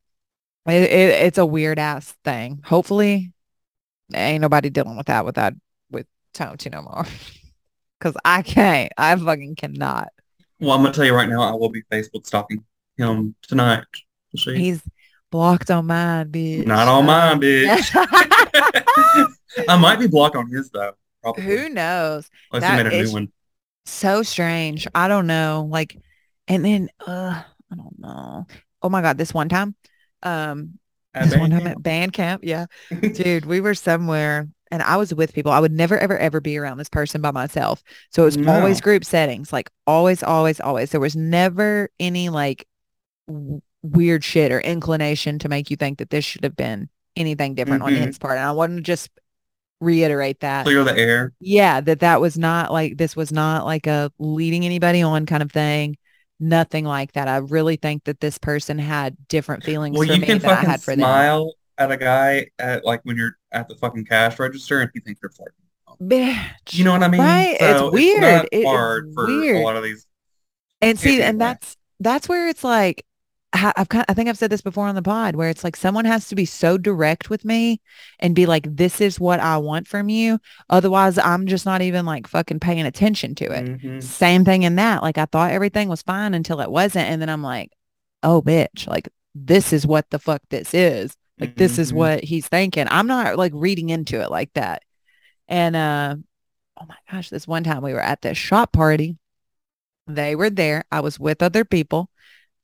[0.67, 2.61] it, it, it's a weird ass thing.
[2.65, 3.31] Hopefully
[4.13, 5.53] ain't nobody dealing with that with that
[5.91, 7.05] with Tone no more.
[7.99, 8.91] Cause I can't.
[8.97, 10.09] I fucking cannot.
[10.59, 12.63] Well, I'm gonna tell you right now, I will be Facebook stalking
[12.97, 13.85] him tonight.
[14.31, 14.81] He's
[15.31, 16.65] blocked on mine, bitch.
[16.65, 17.95] Not on mine, bitch.
[19.67, 20.93] I might be blocked on his though.
[21.21, 21.43] Probably.
[21.43, 22.29] Who knows?
[22.51, 23.31] Unless he made a new one.
[23.85, 24.87] So strange.
[24.93, 25.67] I don't know.
[25.69, 25.97] Like,
[26.47, 28.47] and then uh, I don't know.
[28.81, 29.75] Oh my God, this one time,
[30.23, 30.79] um,
[31.13, 31.71] At this one time Bandcamp.
[31.71, 32.65] at band camp, yeah,
[33.01, 35.51] dude, we were somewhere and I was with people.
[35.51, 37.81] I would never, ever, ever be around this person by myself.
[38.11, 40.91] So it was always group settings, like always, always, always.
[40.91, 42.67] There was never any like
[43.27, 47.55] w- weird shit or inclination to make you think that this should have been anything
[47.55, 48.05] different on Mhm.
[48.07, 48.37] his part.
[48.37, 49.09] And I want to just
[49.79, 50.65] reiterate that.
[50.65, 51.33] Clear the air.
[51.39, 55.43] Yeah, that that was not like this was not like a leading anybody on kind
[55.43, 55.97] of thing.
[56.39, 57.27] Nothing like that.
[57.27, 60.49] I really think that this person had different feelings Well, for you me can than
[60.51, 60.99] I had for them.
[60.99, 64.99] smile at a guy at like when you're at the fucking cash register and he
[64.99, 65.53] thinks you're flirting.
[65.99, 66.73] Bitch.
[66.75, 67.21] You know what I mean?
[67.21, 67.57] Right.
[67.59, 68.21] So it's weird.
[68.21, 69.57] not It is hard for weird.
[69.57, 70.05] a lot of these.
[70.81, 73.03] And see, and that's that's where it's like
[73.53, 75.75] I've kind of, I think I've said this before on the pod where it's like
[75.75, 77.79] someone has to be so direct with me
[78.19, 80.39] and be like, this is what I want from you.
[80.69, 83.65] Otherwise, I'm just not even like fucking paying attention to it.
[83.65, 84.03] Mhm.
[84.03, 85.01] Same thing in that.
[85.01, 87.09] Like I thought everything was fine until it wasn't.
[87.09, 87.71] And then I'm like,
[88.21, 91.15] oh bitch, like this is what the fuck this is.
[91.39, 91.95] Like this is Mhm.
[91.95, 92.85] what he's thinking.
[92.89, 94.83] I'm not like reading into it like that.
[95.47, 96.15] And uh
[96.81, 99.17] oh my gosh, this one time we were at this shop party.
[100.05, 100.83] They were there.
[100.91, 102.09] I was with other people.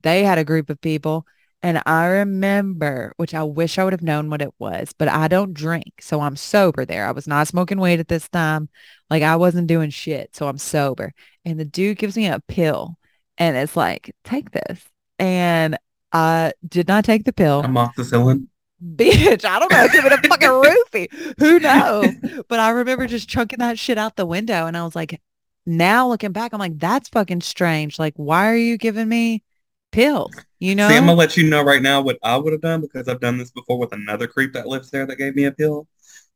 [0.03, 1.25] They had a group of people.
[1.61, 5.29] And I remember, which I wish I would have known what it was, but I
[5.29, 5.93] don't drink.
[6.01, 7.07] So I'm sober there.
[7.07, 8.67] I was not smoking weed at this time.
[9.09, 10.35] Like I wasn't doing shit.
[10.35, 11.13] So I'm sober.
[11.45, 12.97] And the dude gives me a pill
[13.37, 14.83] and it's like, take this.
[15.19, 15.77] And
[16.11, 17.61] I did not take the pill.
[17.63, 18.47] I'm off the Amoxicillin.
[18.95, 19.87] Bitch, I don't know.
[19.87, 21.35] Give it a fucking roofie.
[21.39, 22.43] Who knows?
[22.49, 24.67] But I remember just chunking that shit out the window.
[24.67, 25.21] And I was like,
[25.65, 27.97] now looking back, I'm like, that's fucking strange.
[27.97, 29.43] Like, why are you giving me
[29.93, 30.35] pills?
[30.59, 30.89] You know?
[30.89, 33.21] See, I'm gonna let you know right now what I would have done because I've
[33.21, 35.87] done this before with another creep that lives there that gave me a pill.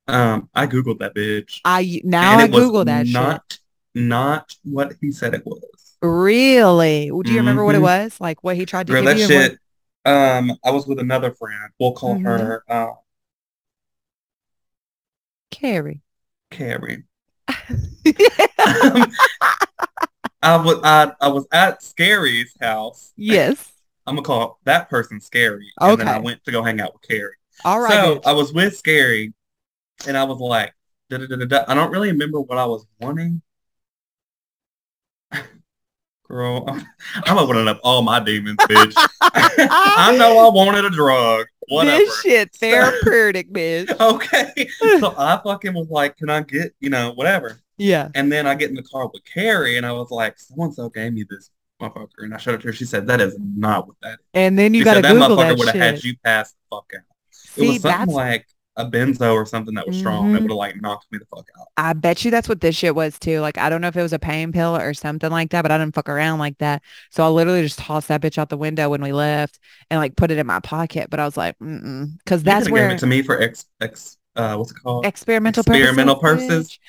[0.07, 1.59] Um, I googled that bitch.
[1.65, 3.13] I now I it was Google that shit.
[3.13, 3.59] not
[3.93, 5.61] not what he said it was.
[6.01, 7.09] Really?
[7.09, 8.03] Do you remember what it Mhm.
[8.05, 8.21] was?
[8.21, 9.25] Like what he tried to Girl, give that you?
[9.25, 9.59] and what- shit.
[10.05, 11.71] Um, I was with another friend.
[11.79, 12.23] We'll call Mhm.
[12.23, 12.93] her uh,
[15.51, 16.01] Carrie.
[16.51, 17.03] Carrie.
[18.59, 19.11] Um,
[20.53, 23.11] I was I, I was at Scary's house.
[23.15, 23.71] yes.
[24.05, 25.91] I'm gonna call that person Scary, Okay.
[25.91, 27.35] and then I went to go hang out with Carrie.
[27.65, 27.91] All right.
[27.91, 28.21] so.
[28.25, 29.33] I was with Scary,
[30.07, 30.73] and I was like,
[31.09, 31.65] da, da, da, da, da.
[31.67, 33.41] I don't really remember what I was wanting.
[36.27, 36.85] Girl, I'm,
[37.25, 38.93] I'm opening up all my demons, bitch.
[39.21, 41.45] I know I wanted a drug.
[41.69, 41.97] Whatever.
[41.97, 43.89] This shit therapeutic, bitch.
[43.99, 44.67] Okay.
[44.99, 47.61] So I fucking was like, can I get, you know, whatever.
[47.77, 48.09] Yeah.
[48.15, 51.13] And then I get in the car with Carrie and I was like, so-and-so gave
[51.13, 51.49] me this
[51.81, 52.07] motherfucker.
[52.19, 52.73] And I showed it to her.
[52.73, 54.25] She said, that is not what that is.
[54.33, 56.75] And then you got to said that Google motherfucker would have had you pass the
[56.75, 57.01] fuck out.
[57.55, 60.43] It was something that's like a benzo or something that was strong that Mhm.
[60.43, 61.67] would have like knocked me the fuck out.
[61.77, 63.39] I bet you that's what this shit was too.
[63.39, 65.71] Like, I don't know if it was a pain pill or something like that, but
[65.71, 66.83] I didn't fuck around like that.
[67.11, 69.59] So I literally just tossed that bitch out the window when we left
[69.89, 71.09] and like put it in my pocket.
[71.09, 74.55] But I was like, mm because that's where it to me for ex, ex uh,
[74.55, 75.05] what's it called?
[75.05, 76.77] experimental experimental purposes.
[76.77, 76.79] purposes?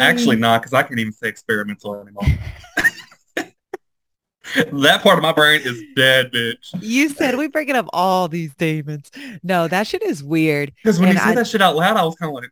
[0.00, 2.24] Actually not, because I can't even say experimental anymore.
[4.72, 6.74] that part of my brain is dead, bitch.
[6.80, 9.10] you said we bringing up all these demons.
[9.42, 10.72] No, that shit is weird.
[10.82, 12.50] Because when And you said I- that shit out loud, I was kind of like,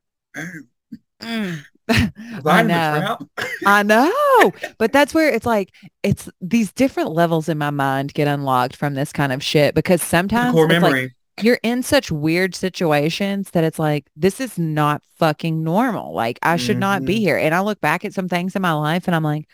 [1.23, 1.65] Mm.
[2.47, 3.19] I, know.
[3.67, 5.71] I know, but that's where it's like
[6.03, 10.03] it's these different levels in my mind get unlocked from this kind of shit because
[10.03, 11.15] sometimes core it's like memory.
[11.43, 16.15] you're in such weird situations that it's like this is not fucking normal.
[16.15, 17.21] Like I should not be Mhm.
[17.21, 17.37] here.
[17.37, 19.47] And I look back at some things in my life and I'm like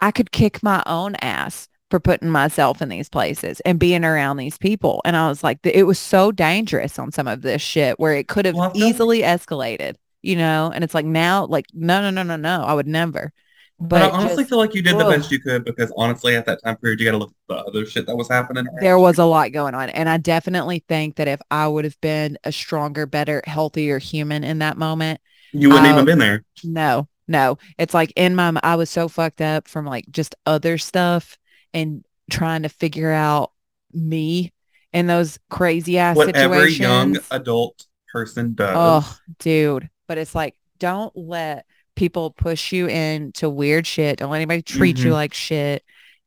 [0.00, 4.36] I could kick my own ass for putting myself in these places and being around
[4.38, 5.00] these people.
[5.04, 8.28] And I was like, it was so dangerous on some of this shit where it
[8.28, 10.70] could have Well, easily escalated, you know?
[10.74, 12.64] And it's like now, like, no, no, no, no, no.
[12.64, 13.32] I would never.
[13.78, 16.46] But, I honestly just- feel like you did the best you could because honestly, at
[16.46, 18.66] that time period, you got to look at the other shit that was happening.
[18.80, 19.90] there was a lot going on.
[19.90, 24.44] And I definitely think that if I would have been a stronger, better, healthier human
[24.44, 25.20] in that moment,
[25.52, 26.42] You wouldn't I- even um, been there.
[26.64, 27.58] No, no.
[27.78, 31.38] It's like in my, I was so fucked up from like just other stuff
[31.74, 33.52] and trying to figure out
[33.92, 34.52] me
[34.92, 38.74] in those crazy ass What every young adult person does.
[38.76, 39.90] Oh, dude.
[40.08, 44.18] But it's like, don't let people push you into weird shit.
[44.18, 45.14] Don't let anybody treat you Mhm.
[45.14, 45.82] like shit.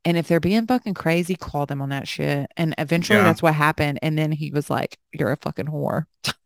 [0.06, 2.50] And if they're being fucking crazy, call them on that shit.
[2.58, 3.26] And eventually Yeah.
[3.26, 4.00] that's what happened.
[4.02, 6.06] And then he was like, you're a fucking whore.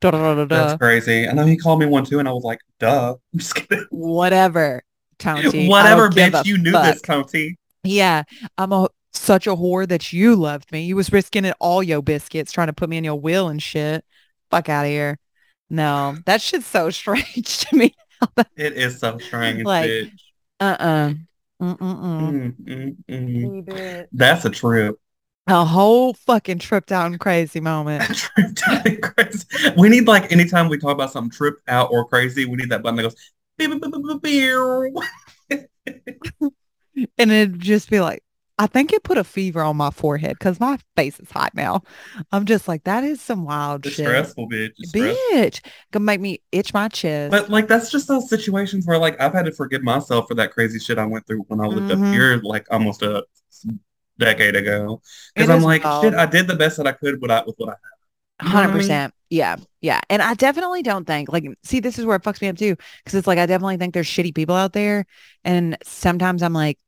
[0.00, 1.24] da, da, da, da, That's crazy.
[1.24, 3.14] And then he called me one too, and I was like, duh.
[3.32, 3.86] I'm just kidding.
[3.90, 4.82] Whatever.
[5.18, 5.66] Tony.
[5.66, 6.44] I Whatever, bitch.
[6.44, 6.94] You knew fuck.
[6.94, 7.56] this, Tony.
[7.84, 8.22] Yeah,
[8.58, 10.84] I'm a such a whore that you loved me.
[10.84, 13.62] You was risking it all your biscuits trying to put me in your will and
[13.62, 14.04] shit.
[14.50, 15.18] Fuck out of here.
[15.70, 17.94] No, that shit's so strange to me.
[18.56, 20.12] It is so strange, Like, bitch.
[20.60, 21.14] Uh-uh.
[21.60, 22.54] Mm-mm-mm.
[22.60, 24.06] Mm, mm, mm.
[24.12, 24.96] That's a trip.
[25.48, 28.04] A whole fucking tripped out and crazy moment.
[28.16, 29.44] tripped out and crazy.
[29.76, 32.82] We need like anytime we talk about something tripped out or crazy, we need that
[32.82, 33.16] button that goes.
[37.18, 38.22] And it'd just be like,
[38.58, 41.82] I think it put a fever on my forehead because my face is hot now.
[42.32, 44.04] I'm just like, that is some wild It's shit.
[44.04, 44.72] stressful, bitch.
[44.78, 44.92] It's.
[44.92, 45.60] Bitch.
[45.90, 47.30] Gonna make me itch my chest.
[47.30, 50.52] But like that's just those situations where like I've had to forgive myself for that
[50.52, 52.06] crazy shit I went through when I lived Mhm.
[52.06, 53.24] up here like almost a
[54.18, 55.00] decade ago.
[55.34, 57.70] Because I'm like, shit, I did the best that I could with, I, with what
[57.70, 57.78] I had.
[58.42, 59.14] You know what I Hundred percent.
[59.30, 59.56] Yeah.
[59.80, 60.00] Yeah.
[60.10, 62.76] And I definitely don't think like see this is where it fucks me up too.
[63.06, 65.06] Cause it's like I definitely think there's shitty people out there.
[65.44, 66.78] And sometimes I'm like,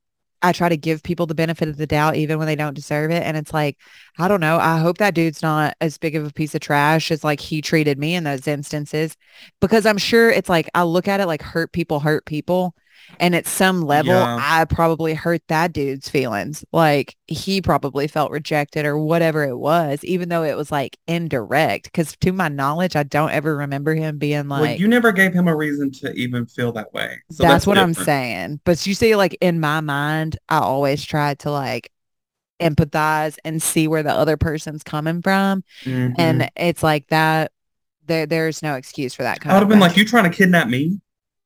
[0.41, 3.09] I try to give people the benefit of the doubt even when they don't deserve
[3.09, 3.23] it.
[3.23, 3.79] And it's like,
[4.19, 4.57] I don't know.
[4.57, 7.61] I hope that dude's not as big of a piece of trash as like he
[7.61, 9.17] treated me in those instances.
[9.59, 12.75] Because I'm sure it's like I look at it like hurt people hurt people.
[13.19, 14.37] And at some level, Yeah.
[14.39, 16.63] I probably hurt that dude's feelings.
[16.71, 21.85] Like he probably felt rejected or whatever it was, even though it was like indirect.
[21.85, 25.33] Because to my knowledge, I don't ever remember him being Well, like, you never gave
[25.33, 27.21] him a reason to even feel that way.
[27.31, 28.59] So that's, what I'm saying.
[28.65, 31.91] But you see, like in my mind, I always try to like
[32.61, 35.63] empathize and see where the other person's coming from.
[35.83, 36.15] Mhm.
[36.17, 37.51] And it's like that.
[38.07, 40.29] There, there's no excuse for that Kind I would have been like, you trying to
[40.29, 40.99] kidnap me?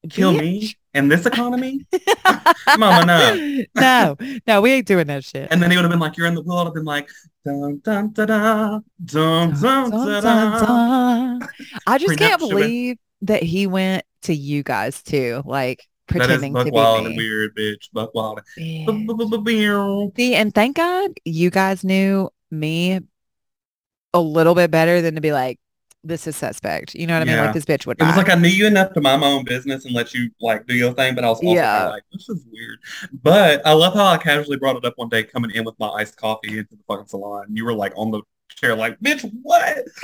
[0.09, 0.75] Kill me?
[0.93, 1.85] In this economy?
[2.77, 3.63] Mama, no.
[3.75, 5.47] no, no, we ain't doing that shit.
[5.51, 6.57] And then he would have been like, you're in the pool.
[6.57, 7.09] I'd have been like,
[7.45, 11.39] dun, dun, da, da, dun, dun, Dun, da, da.
[11.85, 16.53] I just can't believe that he went to you guys too, like That is pretending
[16.53, 17.89] buck to wild be and weird, bitch.
[17.93, 18.41] Buck wild.
[18.57, 20.15] Bitch.
[20.15, 22.99] See, and thank God you guys knew me
[24.13, 25.59] a little bit better than to be like,
[26.03, 26.95] this is suspect.
[26.95, 27.35] You know what I mean?
[27.35, 27.41] Yeah.
[27.43, 29.43] Like this bitch would It was like I knew you enough to mind my own
[29.43, 31.89] business and let you like do your thing, but I was also Yeah.
[31.89, 32.79] like, this is weird.
[33.21, 35.89] But I love how I casually brought it up one day coming in with my
[35.89, 37.45] iced coffee into the fucking salon.
[37.47, 39.77] And you were like on the chair, like, bitch, what?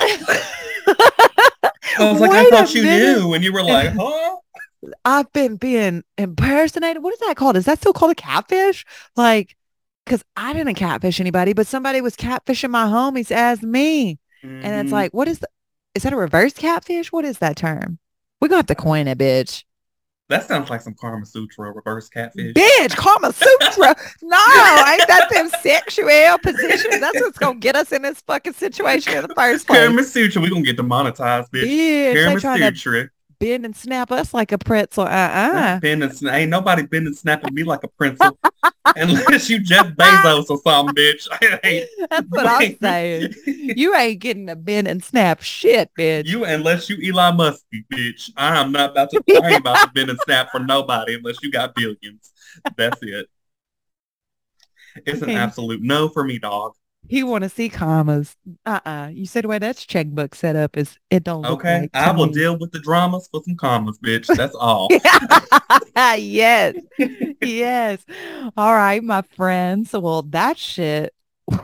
[1.98, 3.18] I was like, I Wait a thought you minute.
[3.18, 3.34] knew.
[3.34, 4.36] And you were like, huh?
[5.04, 7.02] I've been being impersonated.
[7.02, 7.56] What is that called?
[7.56, 8.84] Is that still called a catfish?
[9.16, 9.56] Like,
[10.04, 14.18] because I didn't catfish anybody, but somebody was catfishing my homies as me.
[14.42, 14.92] And it's Mhm.
[14.92, 15.48] like, what is the,
[15.96, 17.10] is that a reverse catfish?
[17.10, 17.98] What is that term?
[18.40, 19.64] We're gonna have to coin it, bitch.
[20.28, 22.52] that sounds like some Karma Sutra reverse catfish.
[22.52, 23.96] Bitch, Karma Sutra.
[24.22, 27.00] No, ain't that them sexual positions?
[27.00, 29.80] That's what's gonna get us in this fucking situation in the first place.
[29.80, 31.62] Karma Sutra, we gonna get demonetized, bitch.
[31.62, 33.10] Bitch, they Karma trying to Sutra.
[33.38, 35.04] Bend and snap us like a pretzel.
[35.04, 35.80] Uh-uh.
[35.80, 38.38] Bend and sna- ain't nobody bending snapping me like a pencil.
[38.96, 41.28] Unless you Jeff Bezos or something, bitch.
[42.10, 43.34] That's what I'm saying.
[43.44, 46.26] You ain't getting a bend and snap shit, bitch.
[46.26, 48.30] You unless you Elon Musk, bitch.
[48.36, 51.50] I'm not about to I ain't about to bend and snap for nobody unless you
[51.50, 52.32] got billions.
[52.76, 53.28] That's it.
[55.04, 56.72] It's an absolute no for me, dog.
[57.08, 58.36] He want to see commas.
[58.64, 59.10] Uh-uh.
[59.12, 61.82] You said the way that's checkbook set up is it don't look Okay.
[61.82, 62.32] like I will me.
[62.32, 64.26] deal with the dramas for some commas, bitch.
[64.26, 64.88] That's all.
[66.18, 66.74] yes.
[67.42, 68.04] yes.
[68.56, 69.92] All right, my friends.
[69.92, 71.14] Well, that shit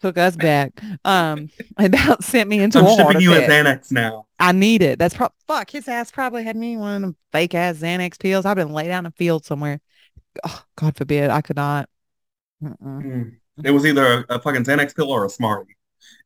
[0.00, 0.72] took us back.
[1.04, 3.40] Um, about sent me into I'm a shipping you a.
[3.40, 4.26] Xanax now.
[4.38, 4.98] I need it.
[4.98, 5.70] That's pro- fuck.
[5.70, 8.44] His ass probably had me one of them fake ass Xanax pills.
[8.44, 9.80] I've been laid out in a field somewhere.
[10.44, 11.88] Oh, God forbid, I could not.
[12.62, 13.36] Mm.
[13.64, 15.76] It was either a, a fucking Xanax pill or a Smartie.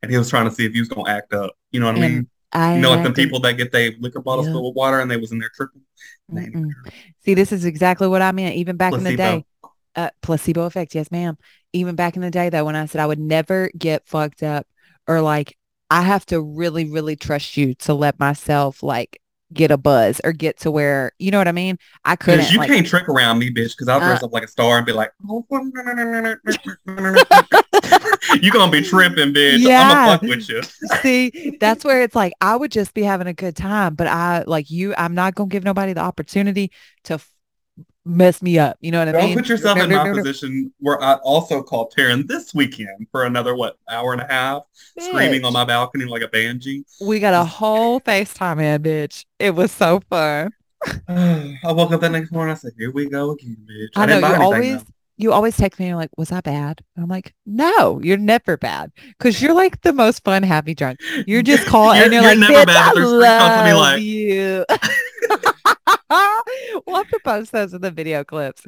[0.01, 1.51] And he was trying to see if he was gonna act up.
[1.71, 2.29] You know what I mean?
[2.51, 4.53] I You know, like the people that get their liquor bottles Yeah.
[4.53, 5.81] filled with water and they was in there tripping.
[7.23, 9.45] See, this is exactly what I meant even back in the day.
[9.93, 10.95] Uh, placebo effect.
[10.95, 11.37] Yes, ma'am.
[11.73, 14.65] Even back in the day, though, when I said I would never get fucked up
[15.07, 15.57] or like,
[15.89, 19.21] I have to really, really trust you to let myself like
[19.53, 21.77] get a buzz or get to where, you know what I mean?
[22.05, 22.51] I couldn't.
[22.51, 24.27] You like, can't trick around me, bitch, because I'll dress Uh.
[24.27, 25.11] up like a star and be like,
[28.41, 29.59] you gonna be tripping, bitch.
[29.59, 29.81] Yeah.
[29.81, 30.61] I'm gonna fuck with you.
[31.01, 34.43] See, that's where it's like I would just be having a good time, but I
[34.47, 34.93] like you.
[34.97, 36.71] I'm not gonna give nobody the opportunity
[37.05, 37.19] to
[38.05, 38.77] mess me up.
[38.81, 39.37] You know what I Don't mean?
[39.37, 43.07] put yourself No, in no, my no, position where I also called Taryn this weekend
[43.11, 44.63] for another what hour and a half,
[44.99, 46.83] screaming on my balcony like a banshee.
[46.99, 49.25] We got a whole FaceTime in, bitch.
[49.39, 50.51] It was so fun.
[51.07, 52.53] I woke up that next morning.
[52.53, 54.89] I said, "Here we go again, bitch." I know you always though.
[55.17, 56.81] you always text me and you're like, was I bad?
[56.95, 58.91] And I'm like, no, you're never bad.
[59.19, 60.99] Cause you're like the most fun, happy drunk.
[61.27, 64.01] You're just call and you're, You're like, never bitch, bad, I of me love like-
[64.01, 64.65] you.
[66.87, 68.63] we'll have to post those in the video clips.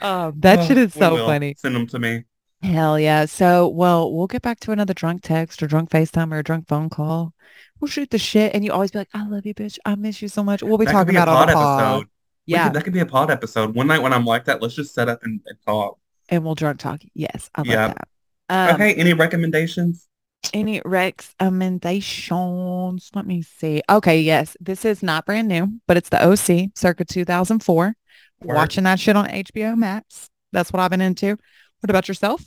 [0.00, 1.54] Um, that Oh, shit is so funny.
[1.58, 2.24] Send them to me.
[2.62, 3.24] Hell yeah.
[3.26, 6.66] So, well, we'll get back to another drunk text or drunk FaceTime or a drunk
[6.66, 7.32] phone call.
[7.80, 9.78] We'll shoot the shit and you always be like, I love you, bitch.
[9.84, 10.62] I miss you so much.
[10.62, 11.80] We'll be That talking be a about on pod the pod.
[11.94, 12.08] episode.
[12.46, 12.64] Yeah.
[12.64, 13.74] could- that could be a pod episode.
[13.76, 15.98] One night when I'm like that, let's just set up and, and talk.
[16.30, 17.00] And we'll drunk talk.
[17.14, 17.48] Yes.
[17.54, 17.88] I love Yeah.
[17.88, 18.08] that.
[18.50, 18.94] Um, okay.
[18.94, 20.07] Any recommendations?
[20.52, 23.10] Any recommendations?
[23.14, 23.82] Let me see.
[23.90, 27.94] Okay, yes, this is not brand new, but it's the OC, circa 2004.
[28.40, 28.54] Word.
[28.54, 30.30] Watching that shit on HBO Max.
[30.52, 31.36] That's what I've been into.
[31.80, 32.42] What about yourself?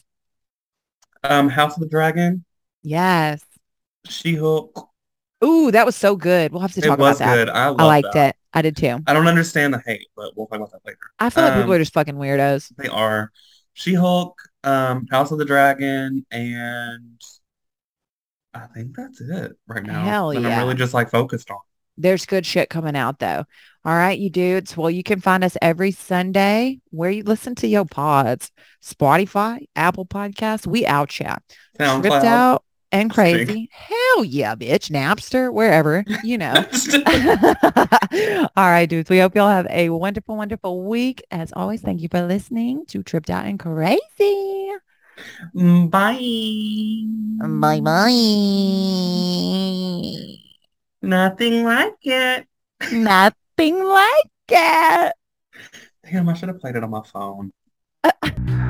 [1.24, 2.46] Um, House of the Dragon,
[2.84, 3.44] Yes.
[4.08, 4.90] She-Hulk.
[5.44, 6.52] Ooh, that was so good.
[6.52, 7.36] We'll have to It talk was about that.
[7.36, 7.50] good.
[7.50, 8.30] I I liked that.
[8.30, 8.36] it.
[8.54, 9.00] I did too.
[9.06, 10.98] I don't understand the hate, but we'll talk about that later.
[11.20, 12.74] I feel like people Um, are just fucking weirdos.
[12.78, 13.32] They are
[13.74, 17.22] She-Hulk, um, House of the Dragon, and
[18.54, 20.04] I think that's it right now.
[20.04, 20.40] Hell yeah.
[20.40, 21.60] I'm really just like focused on.
[21.98, 23.46] There's good shit coming out though.
[23.84, 24.78] All right, you dudes.
[24.78, 28.52] Well, you can find us every Sunday where you listen to your pods.
[28.84, 30.68] Spotify, Apple Podcasts.
[30.68, 31.42] We out chat.
[31.78, 33.70] Tripped out and crazy.
[33.72, 34.92] Hell yeah, bitch.
[34.92, 36.54] Napster, wherever, you know.
[38.56, 39.10] All right, dudes.
[39.10, 41.24] We hope y'all have a wonderful, wonderful week.
[41.32, 44.72] As always, thank you for listening to Tripped Out and Crazy.
[45.54, 47.06] Bye.
[47.40, 48.12] Bye bye.
[51.02, 52.48] Nothing like it.
[52.92, 55.14] Nothing like it.
[56.04, 57.52] Damn, I should have played it on my phone.